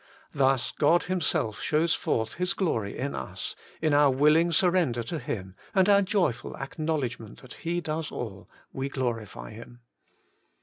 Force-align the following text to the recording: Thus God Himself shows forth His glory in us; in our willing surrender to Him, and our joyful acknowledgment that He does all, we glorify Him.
Thus 0.31 0.71
God 0.71 1.03
Himself 1.03 1.61
shows 1.61 1.93
forth 1.93 2.33
His 2.33 2.55
glory 2.55 2.97
in 2.97 3.13
us; 3.13 3.55
in 3.83 3.93
our 3.93 4.09
willing 4.09 4.51
surrender 4.51 5.03
to 5.03 5.19
Him, 5.19 5.53
and 5.75 5.87
our 5.87 6.01
joyful 6.01 6.57
acknowledgment 6.57 7.43
that 7.43 7.53
He 7.61 7.81
does 7.81 8.11
all, 8.11 8.49
we 8.73 8.89
glorify 8.89 9.51
Him. 9.51 9.81